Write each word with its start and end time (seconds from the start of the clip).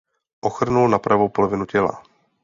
Ochrnul 0.41 0.89
na 0.89 0.99
pravou 0.99 1.29
polovinu 1.29 1.65
těla. 1.65 2.03